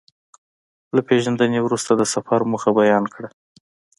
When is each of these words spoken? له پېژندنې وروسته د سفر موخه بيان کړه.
له 0.95 1.01
پېژندنې 1.07 1.59
وروسته 1.63 1.91
د 1.95 2.01
سفر 2.13 2.39
موخه 2.51 2.69
بيان 2.79 3.03
کړه. 3.13 3.29